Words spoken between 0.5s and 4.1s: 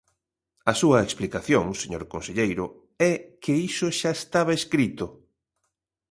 A súa explicación, señor conselleiro, é que iso